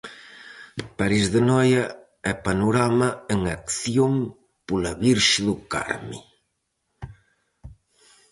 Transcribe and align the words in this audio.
París 0.99 1.25
de 1.33 1.41
Noia 1.49 1.83
e 2.29 2.33
panorama 2.47 3.09
en 3.33 3.39
acción 3.57 4.13
pola 4.67 4.93
Virxe 5.01 5.41
do 5.47 5.55
Carme! 5.73 6.19